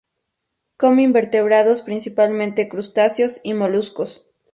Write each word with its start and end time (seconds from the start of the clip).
Come 0.77 1.03
invertebrados, 1.03 1.81
principalmente 1.83 2.67
crustáceos 2.67 3.39
y 3.43 3.53
moluscos. 3.53 4.25